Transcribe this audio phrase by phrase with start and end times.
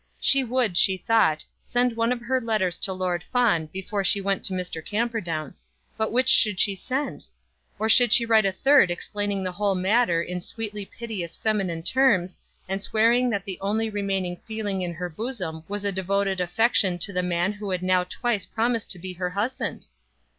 [0.19, 4.43] She would, she thought, send one of her letters to Lord Fawn before she went
[4.45, 4.83] to Mr.
[4.83, 5.53] Camperdown;
[5.95, 7.27] but which should she send?
[7.77, 12.39] Or should she write a third explaining the whole matter in sweetly piteous feminine terms,
[12.67, 17.13] and swearing that the only remaining feeling in her bosom was a devoted affection to
[17.13, 19.85] the man who had now twice promised to be her husband?